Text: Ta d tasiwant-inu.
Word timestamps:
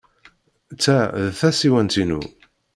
Ta 0.83 0.99
d 1.27 1.31
tasiwant-inu. 1.39 2.21